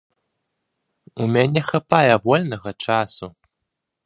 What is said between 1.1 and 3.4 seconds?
У мяне хапае вольнага часу.